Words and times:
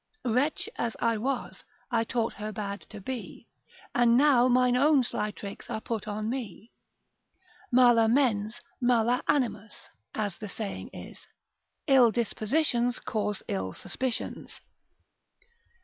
Wretch 0.25 0.67
as 0.77 0.97
I 0.99 1.17
was, 1.19 1.63
I 1.91 2.03
taught 2.03 2.33
her 2.33 2.51
bad 2.51 2.81
to 2.89 2.99
be, 2.99 3.45
And 3.93 4.17
now 4.17 4.47
mine 4.47 4.75
own 4.75 5.03
sly 5.03 5.29
tricks 5.29 5.69
are 5.69 5.79
put 5.79 6.07
upon 6.07 6.27
me. 6.27 6.71
Mala 7.71 8.07
mens, 8.07 8.59
malus 8.81 9.21
animus, 9.27 9.89
as 10.15 10.39
the 10.39 10.49
saying 10.49 10.87
is, 10.91 11.27
ill 11.85 12.09
dispositions 12.11 12.97
cause 12.97 13.43
ill 13.47 13.73
suspicions. 13.73 14.59